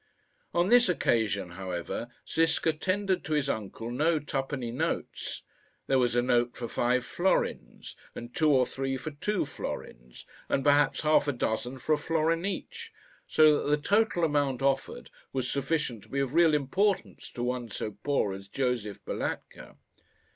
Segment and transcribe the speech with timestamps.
[0.51, 5.43] On this occasion, however, Ziska tendered to his uncle no two penny notes.
[5.85, 10.63] There was a note for five florins, and two or three for two florins, and
[10.63, 12.91] perhaps half a dozen for a florin each,
[13.27, 17.69] so that the total amount offered was sufficient to be of real importance to one
[17.69, 19.77] so poor as Josef Balatka.